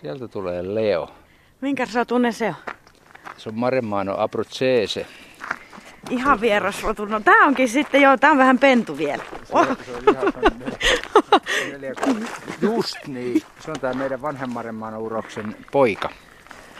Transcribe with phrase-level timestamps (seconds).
[0.00, 1.10] Sieltä tulee Leo.
[1.60, 2.54] Minkä rotunen se on?
[3.36, 5.06] Se on Maremano abruzzese.
[6.10, 7.04] Ihan vierasrotu.
[7.04, 9.22] No tää onkin sitten, joo, tää on vähän pentu vielä.
[9.50, 9.66] Oh.
[9.66, 11.94] Se on ihan se on neljä,
[12.60, 13.42] Just niin.
[13.60, 16.10] Se on tää meidän vanhan Maremano uroksen poika.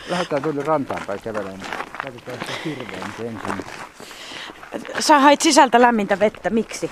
[0.09, 1.61] Lähdetään tuonne rantaan päin kävelemään.
[2.05, 3.64] Katsotaan sitä hirveän ensin.
[4.98, 6.91] Sä hait sisältä lämmintä vettä, miksi?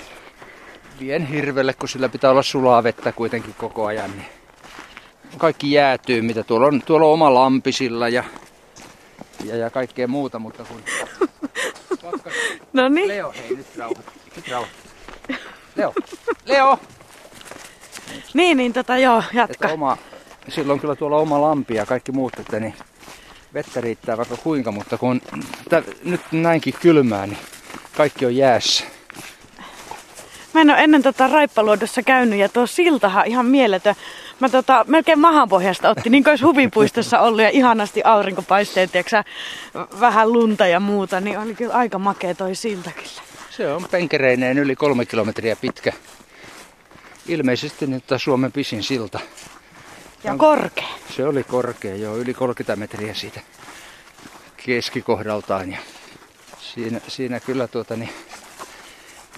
[0.99, 4.11] Vien hirvelle, kun sillä pitää olla sulaa vettä kuitenkin koko ajan.
[4.11, 4.25] Niin
[5.37, 6.81] kaikki jäätyy, mitä tuolla on.
[6.81, 8.23] Tuolla on oma lampisilla ja,
[9.43, 10.81] ja, ja kaikkea muuta, mutta kun...
[12.01, 12.29] Pakka...
[12.73, 13.07] No niin.
[13.07, 14.05] Leo, hei nyt rauhoit.
[15.75, 15.93] Leo,
[16.45, 16.79] Leo!
[18.33, 19.53] Niin, niin tota joo, jatka.
[19.53, 19.97] Että oma,
[20.49, 22.73] silloin kyllä tuolla oma lampi ja kaikki muut, että niin
[23.53, 25.21] vettä riittää vaikka kuinka, mutta kun
[25.69, 27.37] tä, nyt näinkin kylmää, niin
[27.97, 28.83] kaikki on jäässä.
[30.55, 33.95] Mä en ole ennen tota raippaluodossa käynyt ja tuo siltahan ihan mieletön.
[34.39, 39.23] Mä tota, melkein mahanpohjasta otti, niin kuin olisi huvipuistossa ollut ja ihanasti aurinkopaisteet, ja
[39.99, 43.21] vähän lunta ja muuta, niin oli kyllä aika makea toi silta kyllä.
[43.49, 45.93] Se on penkereineen yli kolme kilometriä pitkä.
[47.27, 49.19] Ilmeisesti nyt tämä Suomen pisin silta.
[50.23, 50.87] Ja on, korkea.
[51.15, 53.41] Se oli korkea, joo, yli 30 metriä siitä
[54.65, 55.71] keskikohdaltaan.
[55.71, 55.77] Ja
[56.59, 58.09] siinä, siinä kyllä tuota, niin,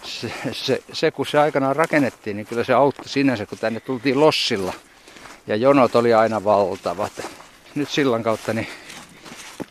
[0.04, 4.20] se, se, se, kun se aikanaan rakennettiin, niin kyllä se auttoi sinänsä, kun tänne tultiin
[4.20, 4.74] lossilla.
[5.48, 7.12] Ja jonot oli aina valtavat.
[7.76, 8.68] Nyt sillan kautta niin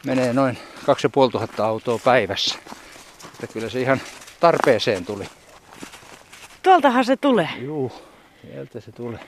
[0.06, 2.58] menee noin 2500 autoa päivässä.
[3.32, 4.00] Että kyllä se ihan
[4.40, 5.24] tarpeeseen tuli.
[6.62, 7.48] Tuoltahan se tulee.
[7.58, 7.92] Juu,
[8.42, 9.20] sieltä se tulee.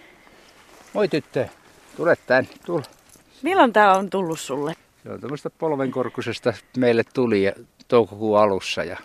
[0.92, 1.48] Moi tyttö,
[1.96, 2.82] tule tän, tule.
[3.42, 4.74] Milloin tää on tullut sulle?
[5.02, 7.52] Se on tämmöistä polvenkorkusesta meille tuli ja
[7.88, 8.96] toukokuun alussa ja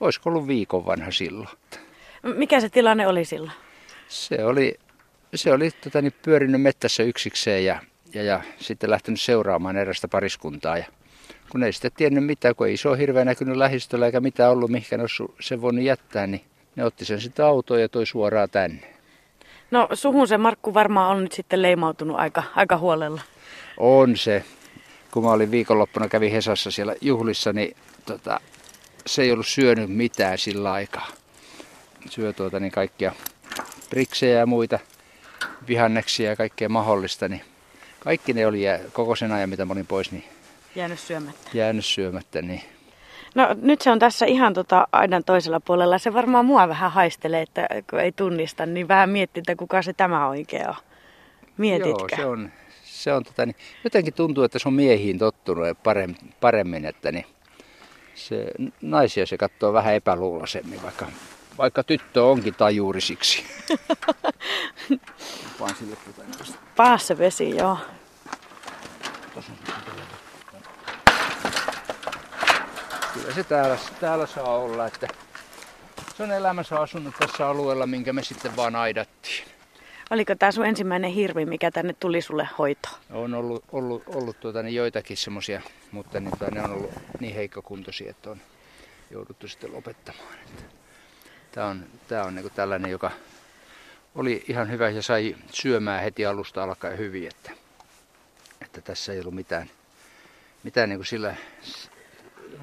[0.00, 1.48] olisiko ollut viikon vanha silloin.
[2.22, 3.52] Mikä se tilanne oli silloin?
[4.08, 4.74] Se oli,
[5.34, 7.80] se oli tota, niin pyörinyt mettässä yksikseen ja,
[8.14, 10.78] ja, ja sitten lähtenyt seuraamaan erästä pariskuntaa.
[10.78, 10.84] Ja
[11.50, 14.96] kun ei sitten tiennyt mitään, kun ei iso hirveä näkynyt lähistöllä eikä mitään ollut, mihinkä
[15.40, 16.44] sen voinut jättää, niin
[16.76, 18.96] ne otti sen sitten autoon ja toi suoraan tänne.
[19.70, 23.20] No suhun se Markku varmaan on nyt sitten leimautunut aika, aika huolella.
[23.76, 24.44] On se.
[25.10, 28.40] Kun mä olin viikonloppuna, kävin Hesassa siellä juhlissa, niin tota,
[29.06, 31.06] se ei ollut syönyt mitään sillä aikaa.
[32.10, 33.12] Syö tuota niin kaikkia
[33.90, 34.78] priksejä ja muita
[35.68, 37.42] vihanneksia ja kaikkea mahdollista, niin
[38.00, 38.62] kaikki ne oli
[38.92, 40.24] koko sen ajan, mitä mä olin pois, niin
[40.74, 41.50] jäänyt syömättä.
[41.54, 42.62] Jäänyt syömättä, niin.
[43.34, 45.98] No nyt se on tässä ihan tota aidan toisella puolella.
[45.98, 49.92] Se varmaan mua vähän haistelee, että kun ei tunnista, niin vähän miettii, että kuka se
[49.92, 50.74] tämä oikein on.
[51.56, 51.90] Mietitkö?
[52.00, 52.50] Joo, se on,
[52.84, 57.26] se on tota, niin, jotenkin tuntuu, että se on miehiin tottunut paremmin, paremmin että niin,
[58.16, 58.46] se,
[58.82, 61.06] naisia se katsoo vähän epäluuloisemmin, vaikka,
[61.58, 63.44] vaikka tyttö onkin tajuuri siksi.
[66.76, 67.78] Päässä vesi, joo.
[73.14, 75.08] Kyllä se täällä, täällä saa olla, että
[76.16, 79.15] se on elämänsä asunut tässä alueella, minkä me sitten vaan aidattiin.
[80.10, 82.94] Oliko tämä sun ensimmäinen hirvi, mikä tänne tuli sulle hoitoon?
[83.10, 85.62] On ollut, ollut, ollut tuota, niin joitakin semmoisia,
[85.92, 86.90] mutta niin, ne on ollut
[87.20, 88.40] niin heikkokuntoisia, että on
[89.10, 90.28] jouduttu sitten lopettamaan.
[91.52, 93.10] Tämä on, tämä on niin tällainen, joka
[94.14, 97.50] oli ihan hyvä ja sai syömään heti alusta alkaen hyvin, että,
[98.60, 99.70] että tässä ei ollut mitään,
[100.62, 101.34] mitään niin sillä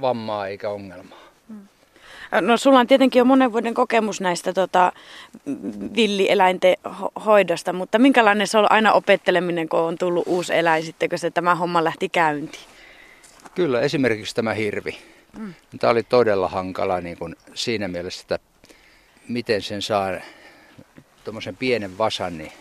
[0.01, 1.22] vammaa eikä ongelmaa.
[2.41, 4.91] No sulla on tietenkin jo monen vuoden kokemus näistä tota,
[5.95, 6.75] villieläinten
[7.25, 11.31] hoidosta, mutta minkälainen se on aina opetteleminen, kun on tullut uusi eläin sitten, kun se
[11.31, 12.63] tämä homma lähti käyntiin?
[13.55, 14.97] Kyllä, esimerkiksi tämä hirvi.
[15.37, 15.53] Mm.
[15.79, 18.39] Tämä oli todella hankala niin kuin siinä mielessä, että
[19.27, 20.11] miten sen saa
[21.23, 22.51] tuommoisen pienen vasan niin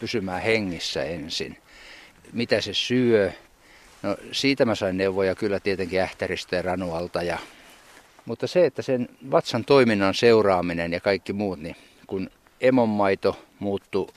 [0.00, 1.58] pysymään hengissä ensin.
[2.32, 3.32] Mitä se syö.
[4.02, 7.22] No siitä mä sain neuvoja kyllä tietenkin ähtäristä ja ranualta.
[7.22, 7.38] Ja...
[8.24, 14.08] Mutta se, että sen vatsan toiminnan seuraaminen ja kaikki muut, niin kun emonmaito muuttui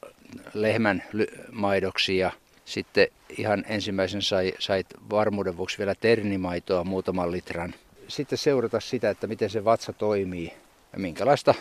[0.54, 1.04] lehmän
[1.52, 2.32] maidoksi ja
[2.66, 3.08] sitten
[3.38, 7.74] ihan ensimmäisen sai, sait varmuuden vuoksi vielä ternimaitoa muutaman litran.
[8.08, 10.54] Sitten seurata sitä, että miten se vatsa toimii
[10.94, 11.54] ja minkälaista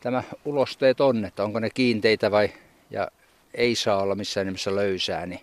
[0.00, 2.52] tämä ulosteet on, että onko ne kiinteitä vai
[2.90, 3.08] ja
[3.54, 5.40] ei saa olla missään nimessä löysää, niin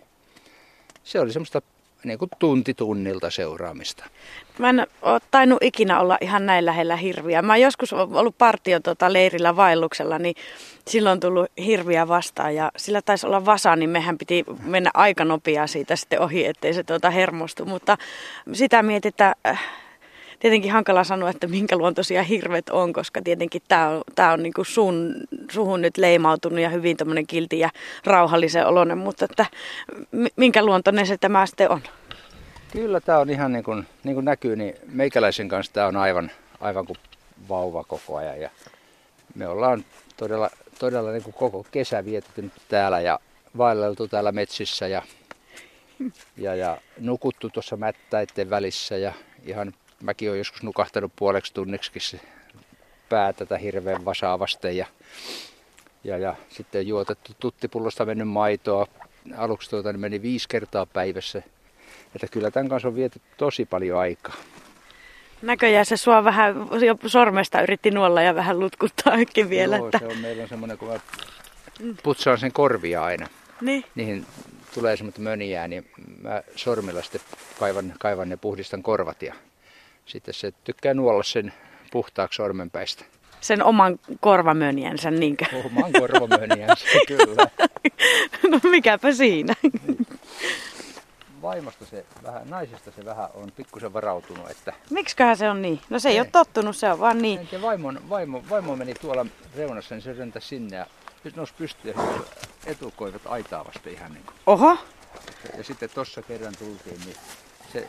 [1.04, 1.62] se oli semmoista
[2.04, 4.04] niin kuin tunti tunnilta seuraamista.
[4.58, 7.42] Mä en ole tainnut ikinä olla ihan näin lähellä hirviä.
[7.42, 10.34] Mä joskus ollut partio tota leirillä vaelluksella, niin
[10.88, 15.24] silloin on tullut hirviä vastaan ja sillä taisi olla vasa, niin mehän piti mennä aika
[15.24, 17.64] nopeaa siitä sitten ohi, ettei se tuota hermostu.
[17.64, 17.98] Mutta
[18.52, 19.60] sitä mietit, että äh,
[20.42, 24.64] tietenkin hankala sanoa, että minkä luontoisia hirvet on, koska tietenkin tämä on, tää on niinku
[24.64, 25.14] sun,
[25.50, 27.70] suhun nyt leimautunut ja hyvin tämmöinen kilti ja
[28.04, 29.46] rauhallisen oloinen, mutta että
[30.36, 31.80] minkä luontoinen se tämä sitten on?
[32.72, 36.30] Kyllä tämä on ihan niin kuin, niin kuin näkyy, niin meikäläisen kanssa tämä on aivan,
[36.60, 36.98] aivan kuin
[37.48, 38.40] vauva koko ajan.
[38.40, 38.50] Ja
[39.34, 39.84] me ollaan
[40.16, 43.18] todella, todella niin kuin koko kesä vietetty täällä ja
[43.58, 45.02] vaelleltu täällä metsissä ja,
[46.36, 49.12] ja, ja nukuttu tuossa mättäiden välissä ja
[49.44, 52.20] ihan mäkin olen joskus nukahtanut puoleksi tunniksi
[53.08, 54.86] pää tätä hirveän vasaavasten ja,
[56.04, 58.86] ja, ja sitten juotettu tuttipullosta mennyt maitoa.
[59.36, 61.42] Aluksi tuota, niin meni viisi kertaa päivässä.
[62.14, 64.34] Että kyllä tämän kanssa on viety tosi paljon aikaa.
[65.42, 66.54] Näköjään se sua vähän
[66.86, 69.76] jo sormesta yritti nuolla ja vähän lutkuttaakin vielä.
[69.76, 69.98] Joo, että...
[69.98, 71.00] se on, meillä on semmoinen, kun mä
[72.02, 73.26] putsaan sen korvia aina.
[73.60, 73.84] Niin.
[73.94, 74.26] Niihin
[74.74, 75.90] tulee semmoista möniää, niin
[76.22, 77.20] mä sormilla sitten
[77.58, 79.34] kaivan, kaivan ja puhdistan korvat ja
[80.06, 81.52] sitten se tykkää nuolla sen
[81.92, 83.04] puhtaaksi sormenpäistä.
[83.40, 85.44] Sen oman korvamöniänsä, niinkö?
[85.66, 87.46] Oman korvamöniänsä, kyllä.
[88.50, 89.54] no mikäpä siinä.
[91.42, 94.72] Vaimosta se vähän, naisesta se vähän on pikkusen varautunut, että...
[94.90, 95.80] Miksiköhän se on niin?
[95.90, 96.20] No se ei, ei.
[96.20, 97.40] ole tottunut, se on vaan niin.
[97.40, 99.26] Enkä vaimo, vaimo, vaimo meni tuolla
[99.56, 100.86] reunassa, niin se röntäsi sinne ja
[101.36, 102.02] nousi pystyyn ja
[102.66, 104.36] etukoivat aitaa vasta ihan niin kuin.
[104.46, 104.78] Oho.
[105.58, 107.16] Ja sitten tuossa kerran tultiin, niin
[107.72, 107.88] se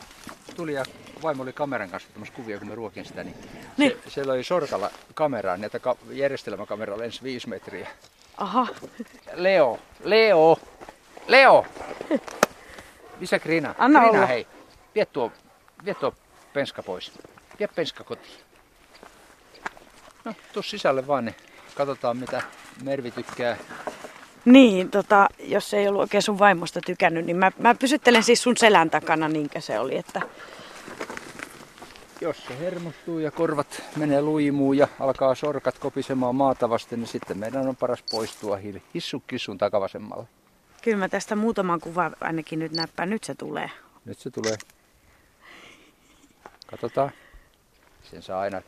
[0.56, 0.84] tuli ja
[1.22, 3.36] vaimo oli kameran kanssa ottamassa kuvia, kun mä ruokin sitä, niin,
[3.76, 3.92] niin.
[4.04, 7.88] Se, siellä oli sorkalla kameraa, että ka- järjestelmäkamera lensi viisi metriä.
[8.36, 8.66] Aha.
[9.34, 10.58] Leo, Leo,
[11.26, 11.66] Leo!
[13.20, 13.74] Missä Krina?
[13.78, 14.26] Anna Krina, olla.
[14.26, 14.46] hei,
[14.94, 15.32] vie tuo,
[15.84, 16.14] vie tuo
[16.52, 17.12] penska pois.
[17.58, 18.34] Vie penska kotiin.
[20.24, 21.36] No, tuu sisälle vaan, niin
[21.74, 22.42] katsotaan mitä
[22.82, 23.56] Mervi tykkää
[24.44, 28.56] niin, tota, jos ei ollut oikein sun vaimosta tykännyt, niin mä, mä pysyttelen siis sun
[28.56, 30.22] selän takana, niinkö se oli, että...
[32.20, 37.38] Jos se hermostuu ja korvat menee luimuun ja alkaa sorkat kopisemaan maata vasten, niin sitten
[37.38, 38.82] meidän on paras poistua hiili.
[38.94, 40.24] Hissu kissun takavasemmalle.
[40.82, 43.10] Kyllä mä tästä muutaman kuvan ainakin nyt näppään.
[43.10, 43.70] Nyt se tulee.
[44.04, 44.56] Nyt se tulee.
[46.66, 47.10] Katsotaan.
[48.10, 48.62] Sen saa aina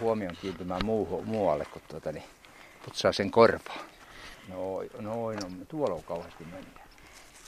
[0.00, 2.24] huomion kiintymään muu, muualle, kun tuota, niin,
[2.84, 3.78] putsaa sen korvaa.
[4.48, 6.80] Noin, noin, no, tuolla on kauheasti mennä.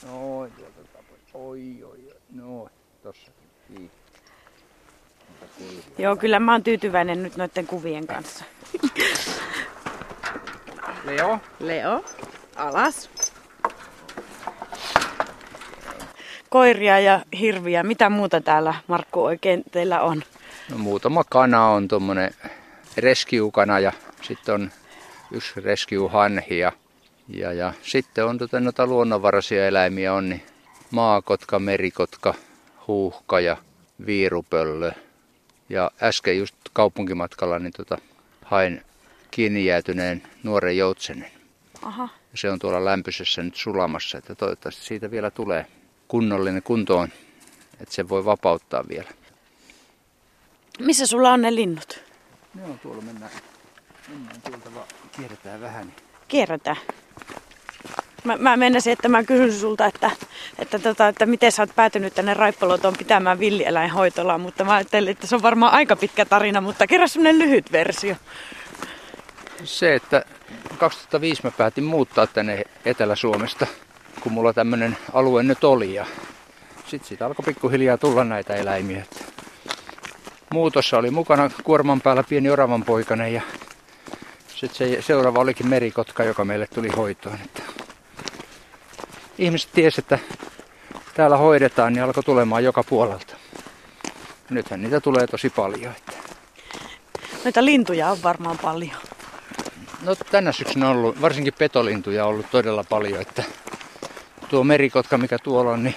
[0.05, 1.21] Noin, tuolta tapoin.
[1.33, 2.69] Oi, oi, oi, noin,
[3.03, 3.49] tossakin.
[3.67, 3.99] Kiitos.
[5.97, 8.45] Joo, kyllä mä oon tyytyväinen nyt noiden kuvien kanssa.
[11.03, 11.39] Leo.
[11.59, 12.05] Leo,
[12.55, 13.09] alas.
[16.49, 17.83] Koiria ja hirviä.
[17.83, 20.23] Mitä muuta täällä, Markku, oikein teillä on?
[20.71, 22.31] No, muutama kana on tuommoinen
[22.97, 23.91] rescue-kana ja
[24.21, 24.71] sitten on
[25.31, 26.71] yksi rescue-hanhi ja
[27.29, 30.43] ja, ja sitten on tota, noita luonnonvaraisia eläimiä on, niin
[30.91, 32.33] maakotka, merikotka,
[32.87, 33.57] huuhka ja
[34.05, 34.91] viirupöllö.
[35.69, 37.97] Ja äsken just kaupunkimatkalla niin tota,
[38.45, 38.81] hain
[39.31, 41.31] kiinni jäätyneen nuoren joutsenen.
[41.81, 42.09] Aha.
[42.35, 45.65] Se on tuolla lämpöisessä nyt sulamassa, että toivottavasti siitä vielä tulee
[46.07, 47.09] kunnollinen kuntoon,
[47.79, 49.09] että se voi vapauttaa vielä.
[50.79, 52.03] Missä sulla on ne linnut?
[52.53, 53.31] Ne on tuolla, mennään,
[54.07, 55.93] mennään tuolta vaan, kierretään vähän.
[56.27, 56.77] Kierretään.
[58.23, 60.11] Mä, mä että mä kysyn sulta, että,
[60.59, 65.27] että, tota, että miten sä oot päätynyt tänne Raippalotoon pitämään villieläinhoitolaa, mutta mä ajattelin, että
[65.27, 68.15] se on varmaan aika pitkä tarina, mutta kerro semmonen lyhyt versio.
[69.63, 70.25] Se, että
[70.77, 73.67] 2005 mä päätin muuttaa tänne Etelä-Suomesta,
[74.21, 76.05] kun mulla tämmönen alue nyt oli ja
[76.85, 79.05] sitten siitä alkoi pikkuhiljaa tulla näitä eläimiä.
[80.53, 83.41] Muutossa oli mukana kuorman päällä pieni oravan poikainen ja
[84.59, 87.39] sitten se seuraava olikin merikotka, joka meille tuli hoitoon.
[87.45, 87.63] Että
[89.37, 90.19] ihmiset tiesi, että
[91.13, 93.35] täällä hoidetaan, niin alkoi tulemaan joka puolelta.
[94.49, 95.93] Nythän niitä tulee tosi paljon.
[95.97, 96.11] Että...
[97.43, 98.95] Noita lintuja on varmaan paljon.
[100.01, 103.43] No tänä syksynä on ollut, varsinkin petolintuja on ollut todella paljon, että
[104.49, 105.95] tuo merikotka mikä tuolla on, niin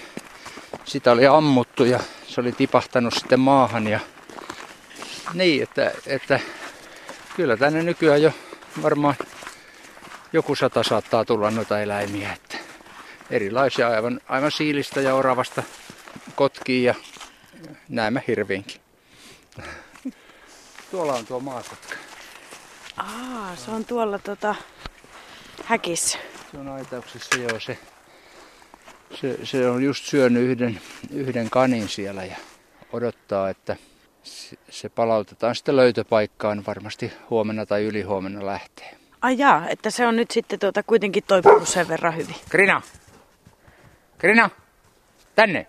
[0.84, 4.00] sitä oli ammuttu ja se oli tipahtanut sitten maahan ja
[5.34, 6.40] niin, että, että
[7.36, 8.32] kyllä tänne nykyään jo
[8.82, 9.14] varmaan
[10.32, 12.32] joku sata saattaa tulla noita eläimiä.
[12.32, 12.58] Että
[13.30, 15.62] erilaisia aivan, aivan siilistä ja oravasta
[16.34, 16.94] kotkiin ja
[17.88, 18.80] näemme hirviinkin.
[20.90, 21.96] Tuolla on tuo maakotka.
[22.96, 24.54] Aa, se on tuolla tota,
[25.64, 26.18] häkissä.
[26.50, 27.60] Se on aitauksessa, joo.
[27.60, 27.78] Se,
[29.20, 32.36] se, se on just syönyt yhden, yhden kanin siellä ja
[32.92, 33.76] odottaa, että
[34.70, 38.96] se palautetaan sitten löytöpaikkaan varmasti huomenna tai ylihuomenna lähtee.
[39.20, 42.36] Ai jaa, että se on nyt sitten tuota kuitenkin toipunut sen verran hyvin.
[42.48, 42.82] Krina!
[44.18, 44.50] Krina!
[45.34, 45.66] Tänne!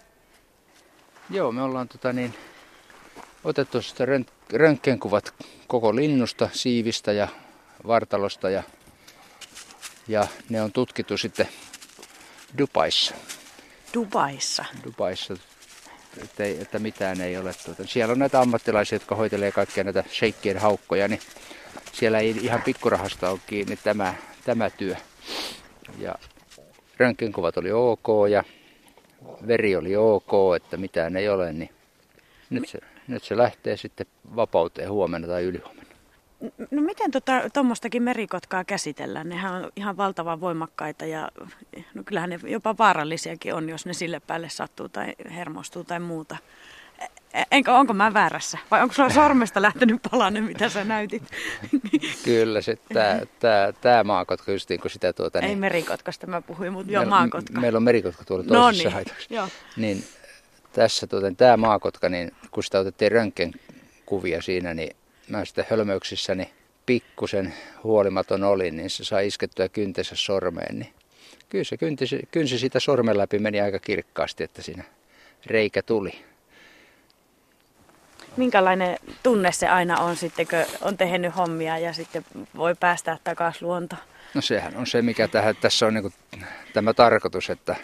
[1.29, 2.33] Joo, me ollaan tota niin,
[3.43, 4.03] otettu sitä
[4.53, 5.33] röntgenkuvat
[5.67, 7.27] koko linnusta, siivistä ja
[7.87, 8.63] vartalosta ja,
[10.07, 11.47] ja ne on tutkittu sitten
[12.57, 13.15] Dubaissa.
[13.93, 14.65] Dubaissa?
[14.83, 15.33] Dubaissa,
[16.23, 17.51] että, ei, että mitään ei ole.
[17.65, 17.87] Tuota.
[17.87, 21.19] Siellä on näitä ammattilaisia, jotka hoitelee kaikkia näitä sheikkien haukkoja, niin
[21.91, 24.13] siellä ei ihan pikkurahasta ole kiinni tämä,
[24.45, 24.95] tämä työ.
[25.97, 26.15] Ja
[26.97, 28.43] röntgenkuvat oli ok ja
[29.47, 31.69] veri oli ok, että mitään ei ole, niin
[32.49, 34.05] nyt se, nyt se lähtee sitten
[34.35, 35.82] vapauteen huomenna tai ylihuomenna.
[36.71, 37.11] No miten
[37.53, 39.29] tuommoistakin tota, merikotkaa käsitellään?
[39.29, 41.31] Nehän on ihan valtavan voimakkaita ja
[41.93, 46.37] no kyllähän ne jopa vaarallisiakin on, jos ne sille päälle sattuu tai hermostuu tai muuta.
[47.33, 48.57] E, enkä, onko mä väärässä?
[48.71, 51.23] Vai onko sulla sormesta lähtenyt palanen, mitä sä näytit?
[52.25, 55.39] Kyllä, se, tää, tää, tää maakotka just niin kuin sitä tuota...
[55.39, 57.61] Ei niin, merikotkasta mä puhuin, mutta joo maakotka.
[57.61, 59.47] Meillä on merikotka tuolla toisessa no niin, Joo.
[59.77, 60.03] Niin
[60.73, 63.53] tässä tuota, tämä maakotka, niin kun sitä otettiin röntgen
[64.05, 64.95] kuvia siinä, niin
[65.27, 66.53] mä sitten hölmöyksissäni
[66.85, 67.53] pikkusen
[67.83, 70.79] huolimaton olin, niin se sai iskettyä kyntensä sormeen.
[70.79, 70.93] Niin
[71.49, 74.83] kyllä se kynsi, kynsi siitä sormen läpi meni aika kirkkaasti, että siinä
[75.45, 76.25] reikä tuli.
[78.37, 82.25] Minkälainen tunne se aina on sitten, kun on tehnyt hommia ja sitten
[82.57, 84.01] voi päästä takaisin luontoon?
[84.33, 86.13] No sehän on se, mikä tähän, tässä on niin kuin,
[86.73, 87.75] tämä tarkoitus, että,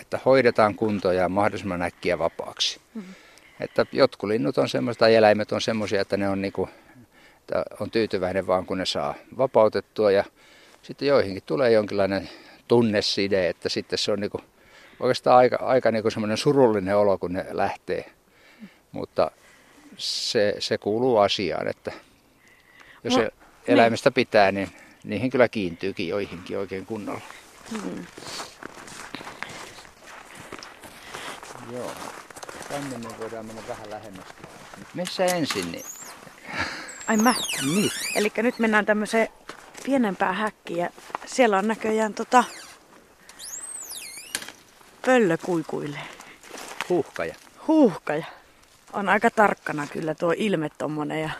[0.00, 2.80] että hoidetaan kuntoa ja mahdollisimman äkkiä vapaaksi.
[2.94, 3.14] Mm-hmm.
[3.60, 6.68] Että jotkut linnut on semmoista, tai eläimet on semmoisia, että ne on, niinku,
[7.40, 10.10] että on tyytyväinen vaan kun ne saa vapautettua.
[10.10, 10.24] Ja
[10.82, 12.28] sitten joihinkin tulee jonkinlainen
[12.68, 14.40] tunneside, että sitten se on niinku,
[15.00, 18.10] oikeastaan aika, aika niinku semmoinen surullinen olo, kun ne lähtee.
[18.92, 19.30] Mutta
[19.96, 21.92] se, se kuuluu asiaan, että
[23.04, 23.32] jos no, niin.
[23.66, 24.14] eläimestä niin.
[24.14, 24.68] pitää, niin
[25.04, 27.20] niihin kyllä kiintyykin joihinkin oikein kunnolla.
[27.70, 28.06] Hmm.
[31.72, 31.90] Joo.
[32.72, 34.42] Tänne me voidaan mennä vähän lähemmästi.
[34.94, 35.72] Missä ensin?
[35.72, 35.84] Niin?
[37.06, 37.34] Ai mä?
[37.74, 37.90] Niin.
[38.14, 39.28] Eli nyt mennään tämmöiseen
[39.84, 40.90] pienempään häkkiin ja
[41.26, 42.44] siellä on näköjään tota
[45.06, 45.98] pöllö kuikuille.
[46.88, 47.34] Huuhkaja.
[47.68, 48.26] Huuhkaja.
[48.92, 51.30] On aika tarkkana kyllä tuo ilme tommonen ja...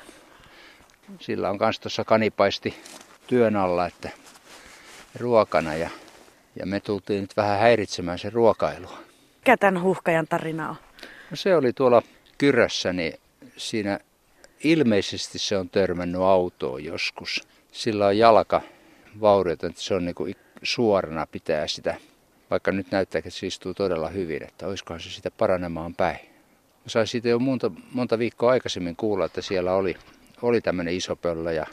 [1.20, 2.82] Sillä on kans tuossa kanipaisti
[3.26, 4.10] työn alla, että
[5.14, 5.90] ruokana ja,
[6.56, 8.98] ja me tultiin nyt vähän häiritsemään sen ruokailua.
[9.36, 10.76] Mikä tämän huuhkajan tarina on?
[11.32, 12.02] No se oli tuolla
[12.38, 13.14] Kyrössä, niin
[13.56, 13.98] siinä
[14.64, 17.48] ilmeisesti se on törmännyt autoon joskus.
[17.72, 18.62] Sillä on jalka
[19.20, 21.94] vaurioita, että se on niin kuin suorana pitää sitä.
[22.50, 26.18] Vaikka nyt näyttää, että se istuu todella hyvin, että olisikohan se sitä paranemaan päin.
[26.60, 29.96] Mä sain siitä jo monta, monta viikkoa aikaisemmin kuulla, että siellä oli,
[30.42, 31.66] oli tämmöinen iso pöllö ja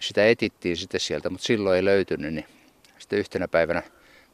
[0.00, 2.34] sitä etittiin sitten sieltä, mutta silloin ei löytynyt.
[2.34, 2.46] Niin
[2.98, 3.82] sitten yhtenä päivänä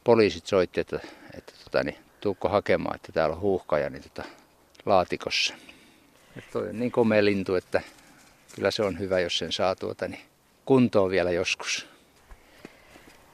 [0.05, 1.01] poliisit soitti, että,
[1.39, 4.25] että tota, niin, tuukko hakemaan, että täällä on huuhkaja niin tota,
[4.87, 5.55] laatikossa.
[6.37, 7.81] Et toi on niin komea lintu, että
[8.55, 10.21] kyllä se on hyvä, jos sen saa tuota, niin
[10.65, 11.87] kuntoon vielä joskus.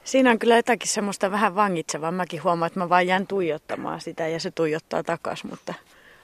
[0.03, 2.11] Siinä on kyllä jotakin semmoista vähän vangitsevaa.
[2.11, 5.73] Mäkin huomaan, että mä vaan jään tuijottamaan sitä ja se tuijottaa takas, mutta,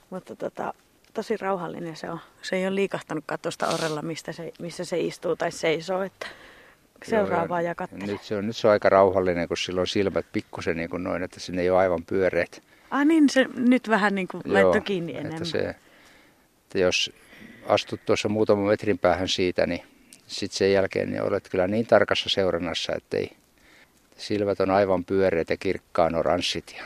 [0.10, 0.74] mutta tota,
[1.14, 2.20] tosi rauhallinen se on.
[2.42, 6.02] Se ei ole liikahtanut katosta orella, mistä se, missä se istuu tai seisoo.
[6.02, 6.28] Että
[7.04, 8.08] seuraavaa ja katselee.
[8.08, 11.04] Nyt se, on, nyt se on aika rauhallinen, kun sillä on silmät pikkusen niin kuin
[11.04, 12.64] noin, että sinne ei ole aivan pyöreät.
[12.92, 15.34] Ah niin, se nyt vähän niin kuin laittoi kiinni enemmän.
[15.34, 15.60] Että se,
[16.64, 17.12] että jos
[17.68, 19.84] astut tuossa muutaman metrin päähän siitä, niin
[20.28, 23.32] sitten sen jälkeen niin olet kyllä niin tarkassa seurannassa, että ei,
[24.18, 26.76] silmät on aivan pyöreät ja kirkkaan oranssit.
[26.78, 26.84] Ja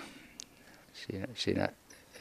[0.93, 1.67] siinä, siinä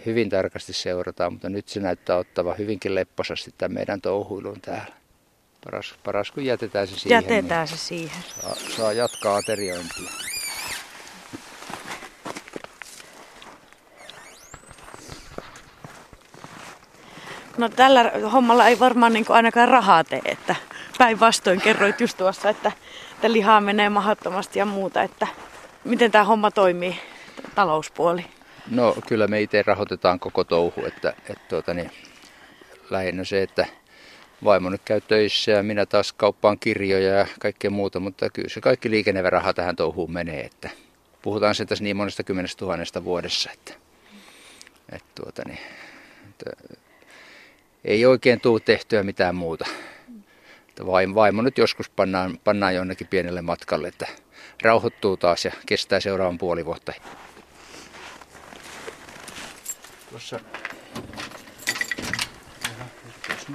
[0.06, 4.99] hyvin tarkasti seurataan, mutta nyt se näyttää ottava hyvinkin lepposasti tämän meidän touhuilun täällä.
[5.64, 7.22] Paras, paras kun jätetään se siihen.
[7.22, 8.22] Jätetään niin se siihen.
[8.42, 10.10] Saa, saa jatkaa ateriointia.
[17.58, 20.56] No tällä hommalla ei varmaan niin ainakaan rahaa tee, että
[20.98, 22.72] päinvastoin kerroit just tuossa, että,
[23.12, 25.26] että lihaa menee mahdottomasti ja muuta, että
[25.84, 27.00] miten tämä homma toimii,
[27.54, 28.24] talouspuoli?
[28.70, 31.90] No kyllä me itse rahoitetaan koko touhu, että, että tuota, niin,
[32.90, 33.66] lähinnä se, että
[34.44, 38.60] vaimo nyt käy töissä ja minä taas kauppaan kirjoja ja kaikkea muuta, mutta kyllä se
[38.60, 40.70] kaikki liikennevä tähän touhuun menee, että
[41.22, 43.74] puhutaan sen tässä niin monesta kymmenestä tuhannesta vuodessa, että,
[44.92, 45.58] että, tuota niin,
[46.28, 46.50] että
[47.84, 49.66] ei oikein tule tehtyä mitään muuta.
[50.86, 54.06] Vaimo, vaimo nyt joskus pannaan, pannaan jonnekin pienelle matkalle, että
[54.62, 56.92] rauhoittuu taas ja kestää seuraavan puoli vuotta.
[60.10, 60.40] Tuossa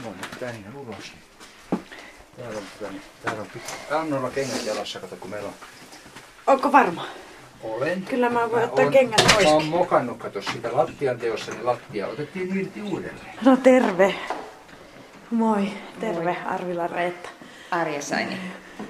[0.04, 1.14] noin tänne ulos.
[2.38, 3.48] Täällä on, tänne, täällä on
[4.00, 5.54] Annolla kengät jalassa, kato kun meillä on.
[6.48, 7.06] Onko varma?
[7.64, 8.02] Olen.
[8.02, 9.46] Kyllä mä voin ottaa kengät pois.
[9.46, 13.30] Mä oon mokannut, kato sitä lattian teossa, niin lattia otettiin irti uudelleen.
[13.46, 14.16] No terve.
[15.32, 15.72] Moi.
[16.00, 17.30] Terve Arvila Reetta.
[17.72, 18.38] Arja Saini.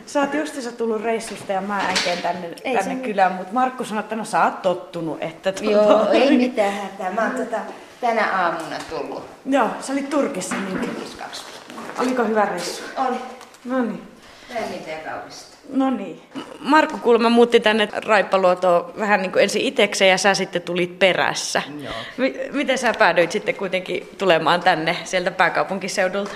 [0.05, 3.99] Sä oot justiinsa tullut reissusta ja mä änkeen tänne, ei tänne kylään, mutta Markku sanoi,
[3.99, 5.17] että no sä oot tottunut.
[5.21, 5.71] Että tuota...
[5.71, 7.11] Joo, ei mitään hätää.
[7.11, 7.57] Mä oon tota,
[8.01, 9.23] tänä aamuna tullut.
[9.45, 10.97] Joo, sä olit Turkissa niin.
[11.99, 12.83] Oliko hyvä reissu?
[12.97, 13.17] Oli.
[13.65, 14.01] No niin.
[15.69, 16.21] No niin.
[16.59, 21.61] Markku Kulma muutti tänne Raippaluotoon vähän niin kuin ensin itekseen ja sä sitten tulit perässä.
[21.83, 21.93] Joo.
[22.17, 26.31] M- miten sä päädyit sitten kuitenkin tulemaan tänne sieltä pääkaupunkiseudulta?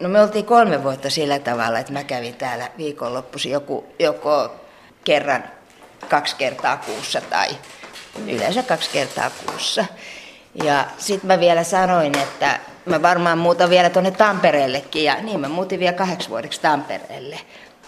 [0.00, 4.54] No me oltiin kolme vuotta sillä tavalla, että mä kävin täällä viikonloppuisin joku, joko
[5.04, 5.44] kerran
[6.08, 7.48] kaksi kertaa kuussa tai
[8.28, 9.84] yleensä kaksi kertaa kuussa.
[10.64, 15.48] Ja sitten mä vielä sanoin, että mä varmaan muutan vielä tuonne Tampereellekin ja niin mä
[15.48, 17.40] muutin vielä kahdeksi vuodeksi Tampereelle.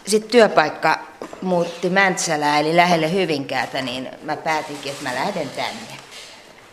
[0.07, 0.99] Sitten työpaikka
[1.43, 6.01] muutti Mäntsälää eli lähelle Hyvinkäätä, niin mä päätinkin, että mä lähden tänne.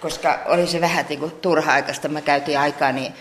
[0.02, 3.14] Koska oli se vähän niin kuin turha-aikaista, mä käytin aikaa niin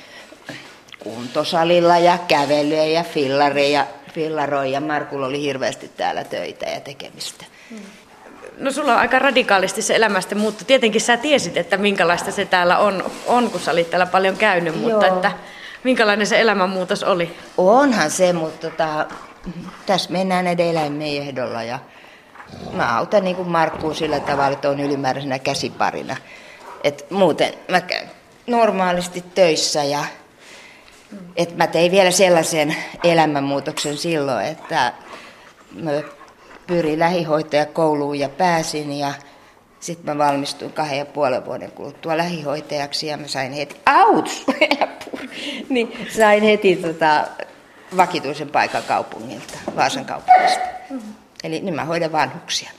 [0.99, 4.71] kuntosalilla ja kävelyä ja fillareja, fillaroja.
[4.71, 7.45] Ja Markulla oli hirveästi täällä töitä ja tekemistä.
[8.57, 12.79] No sulla on aika radikaalisti se elämästä mutta Tietenkin sä tiesit, että minkälaista se täällä
[12.79, 15.33] on, on kun sä olit täällä paljon käynyt, mutta että
[15.85, 17.37] minkälainen se elämänmuutos oli?
[17.59, 19.07] Onhan se, mutta tota,
[19.87, 21.79] tässä mennään näiden eläimien ehdolla ja
[22.73, 26.17] mä autan niin kuin Markkuun sillä tavalla, että on ylimääräisenä käsiparina.
[26.85, 28.11] Et muuten mä käyn
[28.47, 30.05] normaalisti töissä ja
[31.37, 34.93] et mä tein vielä sellaisen elämänmuutoksen silloin, että
[35.75, 35.91] mä
[36.66, 39.12] pyrin lähihoitajakouluun ja pääsin ja
[39.80, 44.46] sitten mä valmistuin kahden ja puolen vuoden kuluttua lähihoitajaksi ja mä sain heti, auts,
[45.68, 47.25] niin sain heti tota,
[47.96, 50.64] vakituisen paikan kaupungilta, Vaasan kaupungista.
[51.44, 52.70] Eli niin mä hoidan vanhuksia.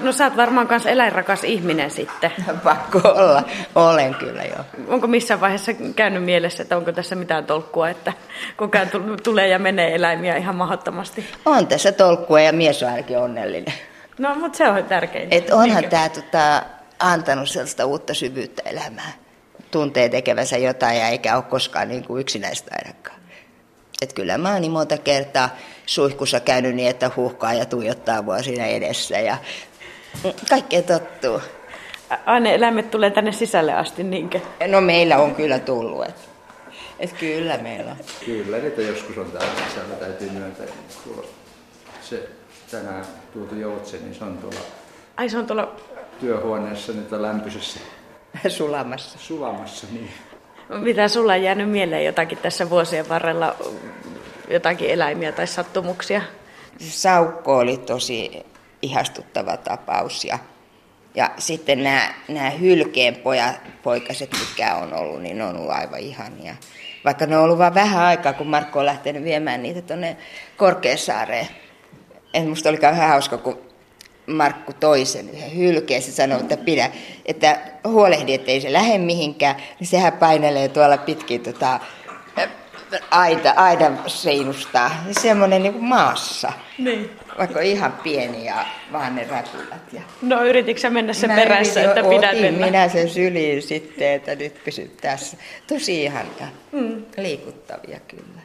[0.00, 2.30] No sä oot varmaan myös eläinrakas ihminen sitten.
[2.64, 3.42] Pakko olla.
[3.74, 4.82] Olen kyllä jo.
[4.88, 8.12] Onko missään vaiheessa käynyt mielessä, että onko tässä mitään tolkkua, että
[8.56, 8.90] koko ajan
[9.22, 11.26] tulee ja menee eläimiä ihan mahdottomasti?
[11.44, 13.74] On tässä tolkkua ja mies on ainakin onnellinen.
[14.18, 15.28] No, mutta se on tärkein.
[15.30, 16.62] Et onhan tämä tota,
[16.98, 19.12] antanut sellaista uutta syvyyttä elämään.
[19.70, 23.20] Tuntee tekevänsä jotain ja eikä ole koskaan niin kuin yksinäistä ainakaan.
[24.02, 25.48] Et kyllä mä oon niin monta kertaa
[25.86, 29.18] suihkussa käynyt niin, että huhkaa ja tuijottaa mua siinä edessä.
[29.18, 29.36] Ja
[30.50, 31.40] kaikkea tottuu.
[32.26, 34.40] Aine eläimet tulee tänne sisälle asti, niinkö?
[34.66, 36.04] No meillä on kyllä tullut.
[36.04, 36.14] Et,
[36.98, 37.96] et kyllä meillä on.
[38.24, 40.66] Kyllä, niitä joskus on täällä sisällä, täytyy myöntää.
[41.04, 41.28] Tuolla
[42.02, 42.28] se
[42.70, 44.60] tänään tuotu joutse, niin se on tuolla
[45.16, 45.76] Ai se on tuolla...
[46.20, 47.80] työhuoneessa nyt on lämpöisessä
[48.48, 49.18] Sulamassa.
[49.18, 49.86] sulamassa.
[49.92, 50.10] Niin.
[50.68, 53.54] Mitä sulla on jäänyt mieleen jotakin tässä vuosien varrella,
[54.50, 56.22] jotakin eläimiä tai sattumuksia?
[56.78, 58.46] Saukko oli tosi
[58.82, 60.38] ihastuttava tapaus ja,
[61.14, 63.16] ja sitten nämä, nämä hylkeen
[63.82, 66.54] poikaset, mitkä on ollut, niin ne on ollut aivan ihania.
[67.04, 70.16] Vaikka ne on ollut vain vähän aikaa, kun Markko on lähtenyt viemään niitä tuonne
[70.56, 71.48] Korkeasaareen.
[72.34, 73.66] En musta oli vähän hauska, kun
[74.26, 76.90] Markku toisen yhden hylkeen, se sanoi, että pidä,
[77.24, 81.80] että huolehdi, ettei se lähde mihinkään, niin sehän painelee tuolla pitkin tota,
[83.10, 86.52] aita, aidan seinusta, semmoinen niin kuin maassa.
[86.78, 87.10] Niin.
[87.38, 89.92] Vaikka ihan pieni ja vaan ne räpylät.
[89.92, 92.66] Ja No yrititkö sä mennä sen Mä perässä, yritin- että pidät otin mennä?
[92.66, 95.36] minä sen syliin sitten, että nyt pysyt tässä.
[95.66, 96.48] Tosi ihania.
[96.72, 97.04] Mm.
[97.16, 98.40] Liikuttavia kyllä.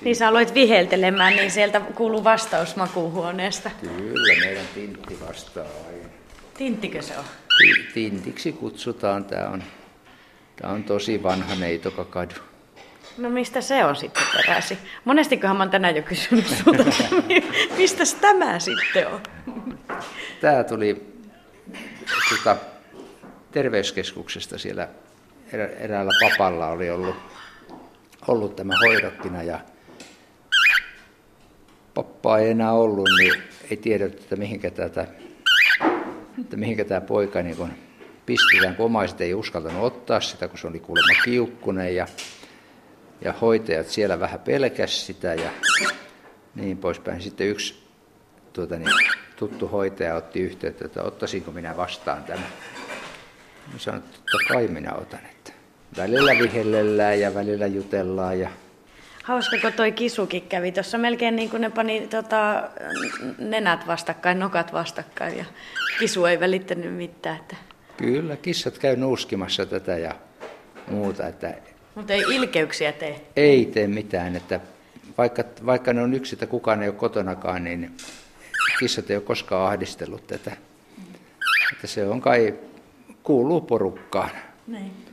[0.00, 3.70] Niin sä aloit viheltelemään, niin sieltä kuuluu vastaus makuuhuoneesta.
[3.80, 6.08] Kyllä, meidän tintti vastaa aina.
[6.58, 7.24] Tinttikö se on?
[7.58, 9.62] Ti- Tintiksi kutsutaan, tämä on,
[10.62, 12.34] tää on tosi vanha neitokakadu.
[13.18, 14.78] No mistä se on sitten peräisin?
[15.04, 16.84] Monestikohan mä oon tänään jo kysynyt sulta,
[17.78, 19.20] mistä tämä sitten on?
[20.40, 21.06] Tämä tuli
[22.28, 22.56] tuota,
[23.52, 24.88] terveyskeskuksesta siellä
[25.52, 27.16] erä, eräällä papalla oli ollut,
[28.28, 29.60] ollut tämä hoidokkina ja
[31.94, 35.06] pappa ei enää ollut, niin ei tiedetty, että mihinkä, tätä,
[36.40, 37.70] että mihinkä tämä poika niin kun
[38.26, 42.06] pistetään, kun omaiset ei uskaltanut ottaa sitä, kun se oli kuulemma kiukkunen ja,
[43.20, 45.50] ja hoitajat siellä vähän pelkäs sitä ja
[46.54, 47.22] niin poispäin.
[47.22, 47.86] Sitten yksi
[48.52, 48.90] tuota, niin,
[49.36, 52.46] tuttu hoitaja otti yhteyttä, että ottaisinko minä vastaan tämän.
[53.72, 55.20] Mä sanoin, että totta kai minä otan.
[55.30, 55.52] Että
[55.96, 58.50] välillä vihellellään ja välillä jutellaan ja
[59.26, 62.70] Hauska, kun toi kisukin kävi tuossa melkein niin kuin ne pani tota,
[63.38, 65.44] nenät vastakkain, nokat vastakkain ja
[65.98, 67.36] kisu ei välittänyt mitään.
[67.36, 67.56] Että...
[67.96, 70.14] Kyllä, kissat käy nuuskimassa tätä ja
[70.90, 71.54] muuta, että
[71.94, 73.20] Mutta ei ilkeyksiä tee?
[73.36, 74.60] Ei tee mitään, että
[75.18, 77.96] vaikka, vaikka ne on yksi, että kukaan ei ole kotonakaan, niin
[78.78, 80.56] kissat ei ole koskaan ahdistellut tätä.
[81.72, 82.54] Että se on kai,
[83.22, 84.30] kuuluu porukkaan.
[84.66, 85.05] Niin.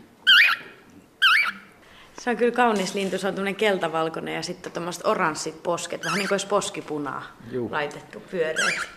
[2.24, 6.20] Se on kyllä kaunis lintu, se on tämmöinen keltavalkoinen ja sitten tuommoiset oranssit posket, vähän
[6.20, 7.72] niin kuin olisi poskipunaa Juh.
[7.72, 8.90] laitettu pyöreät.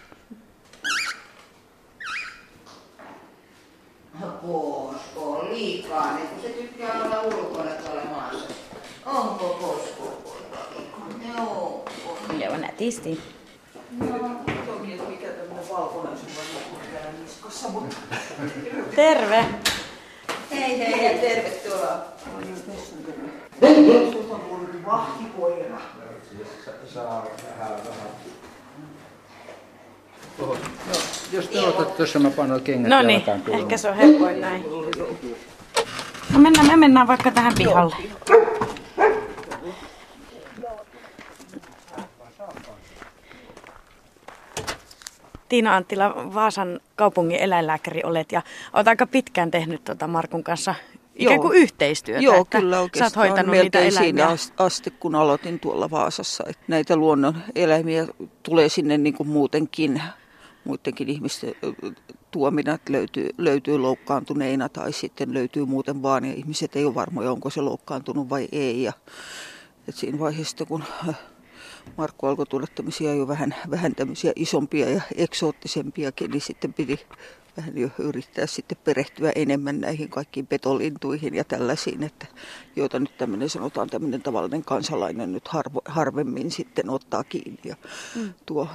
[4.20, 8.54] Posko on liikaa, niin kun se tykkää olla ulkona tuolla maassa.
[9.06, 10.36] Onko posko?
[11.36, 11.84] Joo.
[12.38, 13.20] Joo, nätisti.
[18.96, 19.44] Terve.
[20.50, 22.04] Hei hei ja tervetuloa.
[24.12, 25.80] Sulta on tullut vahtikoira.
[26.94, 27.24] Saa
[27.58, 28.08] vähän, vähän.
[30.38, 30.56] No,
[31.32, 34.64] jos te otat tuossa, mä panon kengät No niin, ehkä se on helpoin näin.
[36.32, 37.96] No mennään, me mennään vaikka tähän pihalle.
[45.48, 50.74] Tiina Anttila, Vaasan kaupungin eläinlääkäri olet ja olet aika pitkään tehnyt tuota Markun kanssa
[51.14, 52.22] ikään kuin yhteistyötä.
[52.22, 53.10] Joo, kyllä oikeastaan.
[53.10, 53.98] Sä oot hoitanut niitä eläimiä.
[53.98, 56.44] siinä asti, kun aloitin tuolla Vaasassa.
[56.48, 58.06] Että näitä luonnon eläimiä
[58.42, 60.02] tulee sinne niin kuin muutenkin,
[60.64, 61.54] muidenkin ihmisten
[62.30, 67.32] tuomina, että löytyy, löytyy loukkaantuneina tai sitten löytyy muuten vaan ja ihmiset ei ole varmoja,
[67.32, 68.82] onko se loukkaantunut vai ei.
[68.82, 68.92] Ja,
[69.88, 70.84] että siinä vaiheessa, kun
[71.96, 77.06] Markku alkoi tulla tämmöisiä jo vähän, vähän tämmöisiä isompia ja eksoottisempiakin, niin sitten piti
[77.56, 82.26] vähän jo yrittää sitten perehtyä enemmän näihin kaikkiin petolintuihin ja tällaisiin, että
[82.76, 87.76] joita nyt tämmöinen sanotaan tämmöinen tavallinen kansalainen nyt harvo, harvemmin sitten ottaa kiinni ja
[88.16, 88.34] mm.
[88.46, 88.68] tuo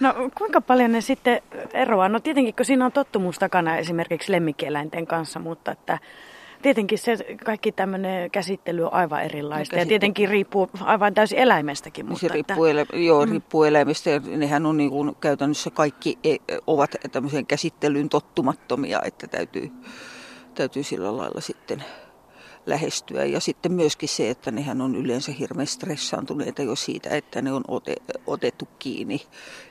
[0.00, 2.08] No kuinka paljon ne sitten eroaa?
[2.08, 5.98] No tietenkin, kun siinä on tottumus takana esimerkiksi lemmikkieläinten kanssa, mutta että
[6.62, 12.06] Tietenkin se kaikki tämmöinen käsittely on aivan erilaista no, ja tietenkin riippuu aivan täysin eläimestäkin.
[12.06, 12.80] Mutta se riippuu, että...
[12.94, 13.32] elä, joo, mm.
[13.32, 19.26] riippuu eläimestä ja nehän on niin kuin käytännössä kaikki e, ovat tämmöiseen käsittelyyn tottumattomia, että
[19.26, 19.70] täytyy,
[20.54, 21.84] täytyy sillä lailla sitten
[22.66, 23.24] lähestyä.
[23.24, 27.64] Ja sitten myöskin se, että nehän on yleensä hirveän stressaantuneita jo siitä, että ne on
[27.68, 27.94] ote,
[28.26, 29.22] otettu kiinni.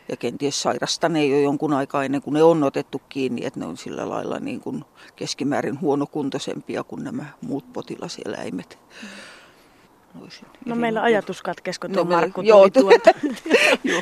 [0.10, 3.78] Ja kenties sairastaneen jo jonkun aikaa ennen kuin ne on otettu kiinni, että ne on
[3.78, 8.80] sillä lailla niin kuin keskimäärin huonokuntoisempia kuin nämä muut potilaseläimet.
[10.14, 10.48] Noisin.
[10.66, 13.20] No meillä ajatus katkesi, kun no, Markku joo, tuli tuolta.
[13.84, 14.02] joo,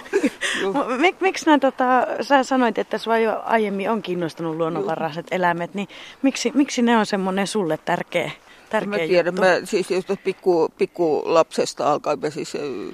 [0.61, 0.97] joo.
[0.97, 5.87] Mik, miksi nämä, tota, sä sanoit, että sinua jo aiemmin on kiinnostunut luonnonvaraiset eläimet, niin
[6.21, 8.31] miksi, miksi ne on semmoinen sulle tärkeä
[8.69, 9.41] tärkeä mä tiedän, juttu.
[9.41, 12.53] Mä siis jos pikku, pikku lapsesta alkaen mä siis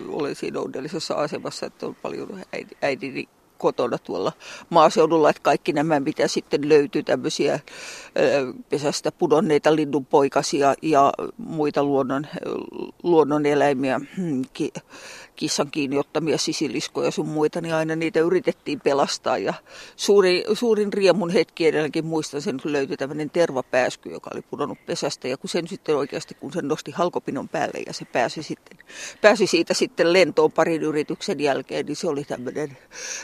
[0.09, 4.31] olen siinä onnellisessa asemassa, että on paljon äiti, äidini kotona tuolla
[4.69, 7.59] maaseudulla, että kaikki nämä, mitä sitten löytyy, tämmöisiä
[8.69, 12.27] pesästä pudonneita linnunpoikasia ja muita luonnon,
[13.03, 14.41] luonnon eläimiä, hmm,
[15.35, 19.37] kissan kiinni ottamia sisiliskoja sun muita, niin aina niitä yritettiin pelastaa.
[19.37, 19.53] Ja
[19.95, 25.27] suuri, suurin riemun hetki edelläkin muistan sen, kun löytyi tämmöinen tervapääsky, joka oli pudonnut pesästä.
[25.27, 28.77] Ja kun sen sitten oikeasti, kun sen nosti halkopinon päälle ja se pääsi, sitten,
[29.21, 32.77] pääsi siitä sitten lentoon parin yrityksen jälkeen, niin se oli tämmöinen,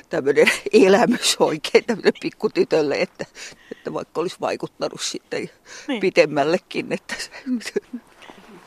[0.09, 3.25] tämmöinen elämys oikein tämmöinen pikkutytölle, että,
[3.71, 5.49] että vaikka olisi vaikuttanut sitten
[5.87, 5.99] niin.
[5.99, 6.93] pitemmällekin.
[6.93, 7.15] Että...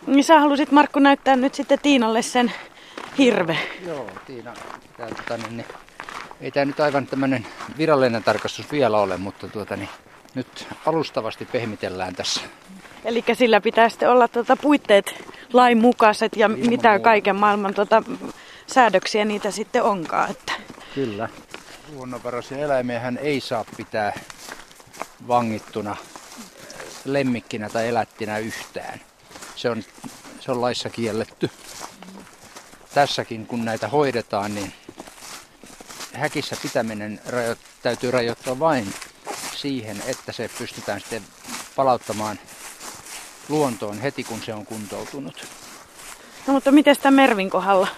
[0.07, 2.53] Niin sä halusit Markku näyttää nyt sitten Tiinalle sen
[3.19, 3.59] hirve.
[3.87, 4.55] Joo, Tiina,
[4.97, 5.67] tää, tota, niin, niin,
[6.41, 7.47] ei tämä nyt aivan tämmöinen
[7.79, 9.89] virallinen tarkastus vielä ole, mutta tuota, niin,
[10.35, 12.41] nyt alustavasti pehmitellään tässä.
[13.05, 15.15] Eli sillä pitää sitten olla tuota, puitteet
[15.53, 17.05] lainmukaiset ja Ilman mitä muuta.
[17.05, 18.03] kaiken maailman tuota,
[18.67, 20.31] säädöksiä niitä sitten onkaan.
[20.31, 20.53] Että.
[20.95, 21.29] Kyllä.
[21.95, 24.13] Luonnonvaraisia eläimiähän ei saa pitää
[25.29, 25.97] vangittuna
[27.05, 29.01] lemmikkinä tai elättinä yhtään.
[29.57, 29.83] Se on,
[30.41, 31.51] se on laissa kielletty
[32.95, 34.73] tässäkin kun näitä hoidetaan, niin
[36.13, 38.95] häkissä pitäminen rajo- täytyy rajoittaa vain
[39.57, 41.23] siihen, että se pystytään sitten
[41.77, 42.39] palauttamaan
[43.49, 45.47] luontoon heti kun se on kuntoutunut.
[46.47, 47.89] No mutta miten sitä Mervin kohdalla?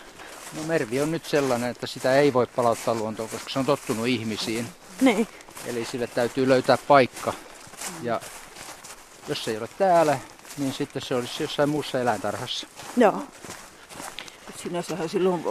[0.56, 4.06] No Mervi on nyt sellainen, että sitä ei voi palauttaa luontoon, koska se on tottunut
[4.06, 4.68] ihmisiin.
[5.00, 5.28] Niin.
[5.66, 7.32] Eli sille täytyy löytää paikka.
[8.02, 8.20] Ja
[9.28, 10.18] jos se ei ole täällä,
[10.58, 12.66] niin sitten se olisi jossain muussa eläintarhassa.
[12.96, 13.22] Joo
[14.66, 15.42] sinänsähän silloin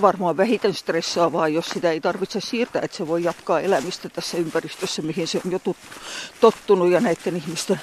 [0.00, 5.02] varmaan vähiten stressaavaa, jos sitä ei tarvitse siirtää, että se voi jatkaa elämistä tässä ympäristössä,
[5.02, 5.60] mihin se on jo
[6.40, 7.80] tottunut ja näiden ihmisten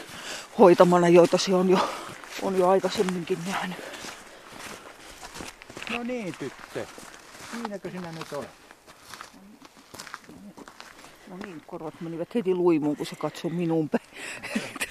[0.59, 1.89] hoitamana, joita se on jo,
[2.41, 3.77] on jo aikaisemminkin nähnyt.
[5.91, 6.85] No niin, tyttö.
[7.51, 8.49] Siinäkö sinä nyt olet?
[11.27, 14.09] No niin, korvat menivät heti luimuun, kun se katsoi minuun päin.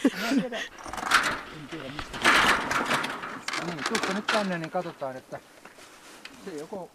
[0.04, 2.18] En tiedä mistä.
[3.66, 5.40] Niin, tuuppa nyt tänne, niin katsotaan, että
[6.50, 6.88] se joko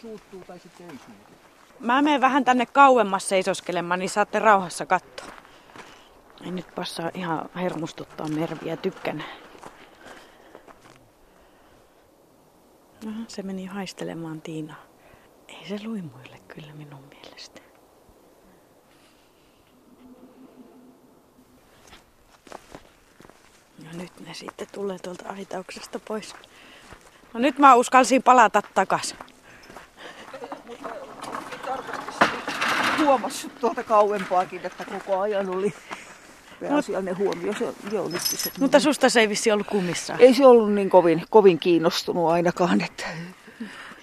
[0.00, 1.32] suuttuu tai sitten ei suutu.
[1.80, 5.32] Mä menen vähän tänne kauemmas seisoskelemaan, niin saatte rauhassa katsoa.
[6.44, 9.24] Ei nyt passaa ihan hermostuttaa merviä, tykkän.
[13.04, 14.74] No, se meni haistelemaan Tiina.
[15.48, 17.60] Ei se luimuille kyllä minun mielestä.
[23.84, 26.34] No nyt ne sitten tulee tuolta aitauksesta pois.
[27.34, 29.14] No nyt mä uskalsin palata takas.
[32.98, 35.74] Huomassut tuolta kauempaakin, että koko ajan oli
[36.60, 37.54] pääasiallinen huomio.
[37.58, 40.14] Se, joo, nyt se, Mutta susta se ei vissi ollut kumissa.
[40.18, 43.04] ei se ollut niin kovin, kovin kiinnostunut ainakaan, että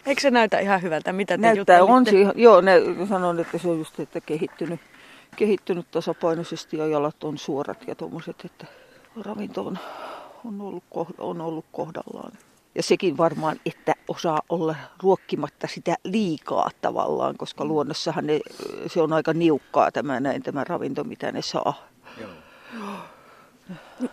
[0.07, 3.67] Eikö se näytä ihan hyvältä, mitä te näyttää on se, joo, ne sanon, että se
[3.67, 4.79] on just, että kehittynyt,
[5.35, 8.65] kehittynyt tasapainoisesti ja jalat on suorat ja tuommoiset, että
[9.25, 9.79] ravinto on,
[10.45, 10.83] on, ollut,
[11.17, 12.31] on ollut kohdallaan.
[12.77, 18.39] Ja sekin varmaan, että osaa olla ruokkimatta sitä liikaa tavallaan, koska luonnossahan ne,
[18.87, 21.73] se on aika niukkaa tämä, näin, tämä ravinto, mitä ne saa.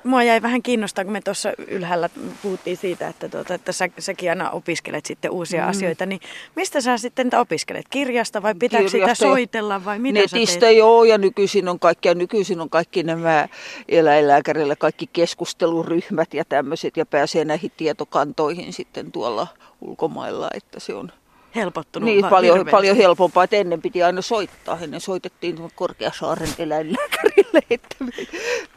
[0.05, 2.11] Mua jäi vähän kiinnostaa, kun me tuossa ylhäällä
[2.43, 5.69] puhuttiin siitä, että, tuota, että sä, säkin aina opiskelet sitten uusia mm.
[5.69, 6.07] asioita.
[6.07, 6.21] Niin
[6.57, 7.87] mistä sä sitten opiskelet?
[7.90, 12.09] Kirjasta vai pitääkö sitä Kirjasta ja soitella vai mitä Netistä joo, ja nykyisin on kaikki,
[12.09, 13.49] ja nykyisin on kaikki nämä
[13.88, 19.47] eläinlääkärillä kaikki keskusteluryhmät ja tämmöiset, ja pääsee näihin tietokantoihin sitten tuolla
[19.81, 21.12] ulkomailla, että se on
[21.55, 22.77] Helpottunut niin paljon, hirveästi.
[22.77, 24.79] paljon helpompaa, että ennen piti aina soittaa.
[24.81, 28.12] Ennen soitettiin Korkeasaaren eläinlääkärille, että me,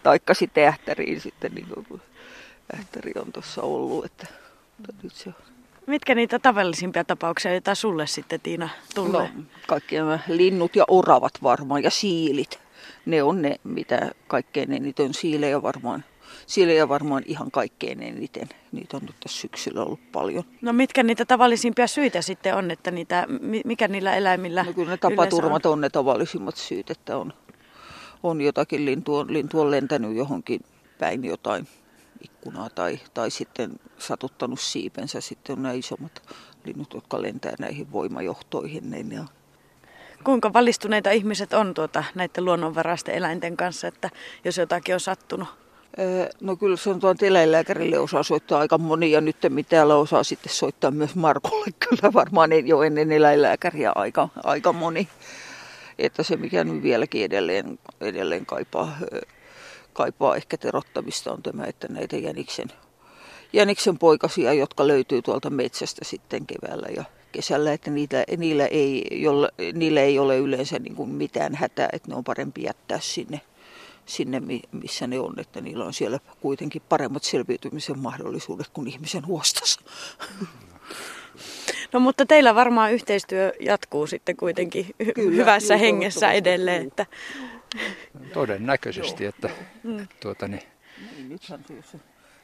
[0.04, 2.02] taikka sitten Ähtäriin sitten, niin kuin
[2.76, 4.28] Ähtäri on tuossa ollut, että
[4.78, 5.36] mutta nyt se on.
[5.88, 9.22] Mitkä niitä tavallisimpia tapauksia, joita sulle sitten Tiina tulee?
[9.22, 12.60] No, kaikki nämä linnut ja oravat varmaan ja siilit.
[13.06, 16.04] Ne on ne, mitä kaikkein eniten on siilejä varmaan.
[16.45, 18.50] Siilejä varmaan ihan kaikkein eniten.
[18.71, 20.43] Niitä on nyt tässä syksyllä ollut paljon.
[20.62, 24.91] No mitkä niitä tavallisimpia syitä sitten on, että niitä, mi- mikä niillä eläimillä No kyllä
[24.91, 27.34] ne tapaturmat on ne tavallisimmat syyt, että on,
[28.23, 30.62] on jotakin lintu on, lintu on lentänyt johonkin
[31.00, 31.67] päin jotain
[32.21, 35.21] ikkunaa tai, tai sitten satuttanut siipensä.
[35.21, 36.21] Sitten on nämä isommat
[36.65, 38.91] linnut, jotka lentää näihin voimajohtoihin.
[38.91, 39.28] Niin ne on
[40.23, 44.10] Kuinka valistuneita ihmiset on tuota, näiden luonnonvaraisten eläinten kanssa, että
[44.45, 45.47] jos jotakin on sattunut?
[45.99, 49.38] Öö, No kyllä se on tuon eläinlääkärille osaa soittaa aika moni ja nyt
[49.69, 55.07] täällä osaa sitten soittaa myös Markulle kyllä varmaan jo ennen eläinlääkäriä aika, aika moni.
[55.99, 59.21] Että se mikä nyt vieläkin edelleen, edelleen kaipaa, öö,
[59.93, 62.67] kaipaa ehkä terottamista on tämä, että näitä jäniksen,
[63.53, 69.49] jäniksen poikasia, jotka löytyy tuolta metsästä sitten keväällä ja kesällä, että niitä, niillä, ei, jolla,
[69.73, 73.41] niillä ei ole yleensä niin kuin mitään hätää, että ne on parempi jättää sinne
[74.08, 79.28] sinne, mi- missä ne on, että niillä on siellä kuitenkin paremmat selviytymisen mahdollisuudet kuin ihmisen
[79.28, 79.82] huostassa.
[81.93, 86.88] No mutta teillä varmaan yhteistyö jatkuu sitten kuitenkin hy- Kyllä, hyvässä juu, hengessä edelleen.
[86.88, 87.06] Että
[88.34, 89.50] Todennäköisesti, että
[90.20, 90.63] tuota, niin,
[91.17, 91.39] Niin,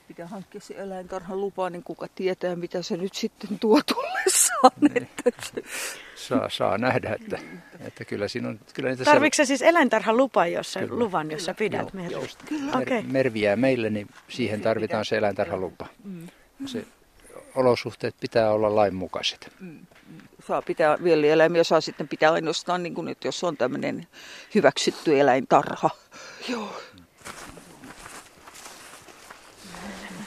[0.04, 3.82] se, se pitää hankkia se eläintarhan lupa, niin kuka tietää, mitä se nyt sitten tuo
[3.94, 4.72] tullessaan.
[5.26, 5.64] Että se,
[6.16, 7.40] saa, saa nähdä, että,
[7.80, 11.00] että kyllä siinä on kyllä niitä tarvitsetko sä siis eläintarhan lupa, jos sä, Kyllä.
[11.00, 12.20] luvan, jos sä pidät Joo, merviä?
[12.46, 12.72] Kyllä.
[12.78, 13.02] Okei.
[13.02, 15.88] mer- merviää meille, niin siihen tarvitaan se eläintarhalupa.
[16.66, 16.86] Se
[17.56, 19.52] olosuhteet pitää olla lainmukaiset.
[20.48, 24.08] saa pitää, villieläimiä saa sitten pitää ainoastaan, niin kuin nyt, jos on tämmöinen
[24.56, 25.90] hyväksytty eläintarha.
[26.50, 26.82] Joo.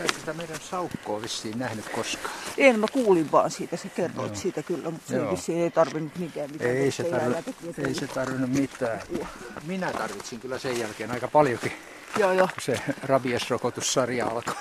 [0.01, 2.35] Ei tätä meidän saukkoa vissiin nähnyt koskaan.
[2.59, 4.41] En, mä kuulin vaan siitä, se kerroit Joo.
[4.43, 6.51] siitä kyllä, mutta se vissiin ei tarvinnut mitään.
[6.51, 7.35] mitään Ei se, tarvi,
[7.79, 9.01] ei se tarvinnut mitään.
[9.67, 11.73] Minä tarvitsin kyllä sen jälkeen aika paljonkin,
[12.19, 12.49] Joo, joo.
[12.55, 14.55] kun se rabiesrokotussarja alkoi.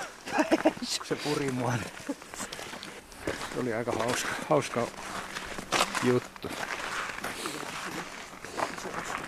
[1.08, 1.72] se puri mua.
[3.26, 4.86] Se oli aika hauska, hauska
[6.02, 6.48] juttu.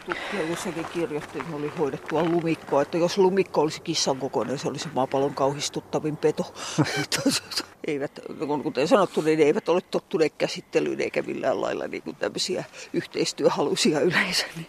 [0.09, 4.88] Tutkija jossakin kirjoitti, että oli hoidettua lumikkoa, että jos lumikko olisi kissan kokoinen, se olisi
[4.94, 6.55] maapallon kauhistuttavin peto.
[7.87, 8.21] eivät,
[8.62, 14.01] kuten sanottu, niin ne eivät ole tottuneet käsittelyyn eikä millään lailla niin kuin tämmöisiä yhteistyöhalusia
[14.01, 14.47] yleensä.
[14.57, 14.66] Niin.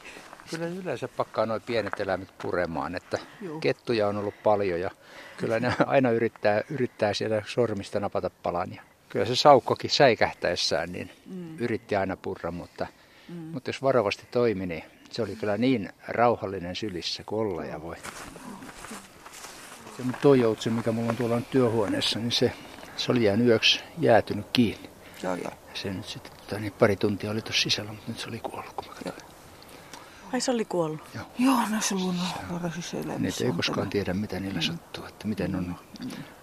[0.49, 3.60] Kyllä yleensä pakkaa noin pienet eläimet puremaan, että Joo.
[3.60, 4.91] kettuja on ollut paljon ja
[5.38, 8.73] kyllä ne aina yrittää, yrittää sieltä sormista napata palan.
[8.75, 11.58] Ja kyllä se saukkokin säikähtäessään niin mm.
[11.60, 12.88] yritti aina purra, mutta,
[13.30, 13.36] mm.
[13.36, 17.95] mutta jos varovasti toimi, niin se oli kyllä niin rauhallinen sylissä kuin olla ja voi.
[19.98, 22.52] Se toi joutsen, mikä mulla on tuolla nyt työhuoneessa, niin se,
[22.98, 24.89] se oli jäänyt yöksi jäätynyt kiinni.
[25.24, 25.43] Joo, joo.
[25.52, 28.39] Ja se nyt sitten tota, niin pari tuntia oli tuossa sisällä, mutta nyt se oli
[28.39, 29.30] kuollut, kun mä katsoin.
[30.34, 31.02] Ai se oli kuollut?
[31.15, 31.26] Joo.
[31.39, 33.91] Joo, näissä luonnonvaraisissa eläimissä Niitä ei on koskaan tämä.
[33.91, 35.76] tiedä, mitä niillä sattuu, että miten on.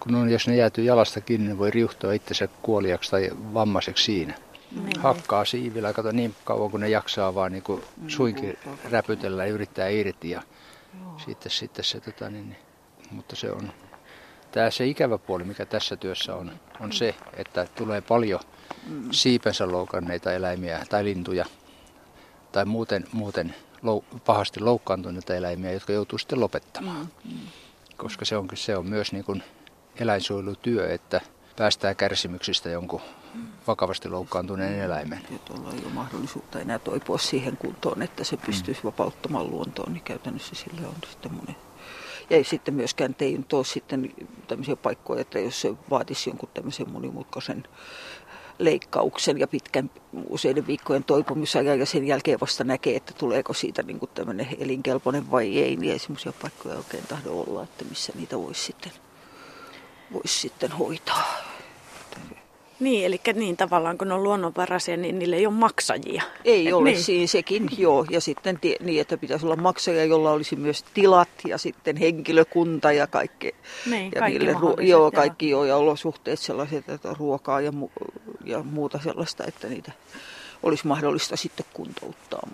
[0.00, 4.34] Kun on, jos ne jäätyy jalasta kiinni, ne voi riuhtoa itsensä kuoliaksi tai vammaiseksi siinä.
[4.84, 5.00] Niin.
[5.00, 8.58] Hakkaa siivillä, kato niin kauan kun ne jaksaa vaan niin kuin suinkin
[8.90, 10.42] räpytellä ja yrittää irti ja
[11.26, 12.58] sitten, sitten se, tota, niin, niin,
[13.10, 13.72] mutta se on,
[14.52, 18.40] tämä se ikävä puoli, mikä tässä työssä on, on se, että tulee paljon
[19.10, 21.44] siipensä loukanneita eläimiä tai lintuja
[22.52, 27.08] tai muuten, muuten lou, pahasti loukkaantuneita eläimiä, jotka joutuu sitten lopettamaan.
[27.96, 29.42] Koska se on, se on myös niin kuin
[30.00, 31.20] eläinsuojelutyö, että
[31.56, 33.00] päästään kärsimyksistä jonkun
[33.66, 35.20] vakavasti loukkaantuneen eläimen.
[35.30, 40.02] Ja tuolla ei ole mahdollisuutta enää toipua siihen kuntoon, että se pystyisi vapauttamaan luontoon, niin
[40.02, 41.56] käytännössä sille on sitten monen.
[42.30, 44.14] Ja ei sitten myöskään ei nyt ole sitten
[44.48, 47.64] tämmöisiä paikkoja, että jos se vaatisi jonkun tämmöisen monimutkaisen
[48.58, 49.90] leikkauksen ja pitkän
[50.28, 55.30] useiden viikkojen toipumisajan ja sen jälkeen vasta näkee, että tuleeko siitä niin kuin tämmöinen elinkelpoinen
[55.30, 58.92] vai ei, niin ei semmoisia paikkoja oikein tahdo olla, että missä niitä voisi sitten,
[60.12, 61.56] voisi sitten hoitaa.
[62.80, 66.22] Niin, eli niin tavallaan kun ne on luonnonvaraisia, niin niille ei ole maksajia.
[66.44, 67.02] Ei Et ole niin.
[67.02, 68.06] siinä sekin, joo.
[68.10, 73.06] Ja sitten niin, että pitäisi olla maksaja, jolla olisi myös tilat ja sitten henkilökunta ja
[73.06, 73.54] kaikki.
[73.90, 78.22] Niin, ja kaikki niille, mahdolliset, joo, kaikki joo, ja olosuhteet sellaiset, että ruokaa ja, mu-
[78.44, 79.92] ja muuta sellaista, että niitä
[80.62, 82.48] olisi mahdollista sitten kuntouttaa.